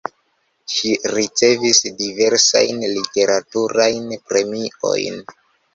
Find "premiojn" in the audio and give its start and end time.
4.33-5.27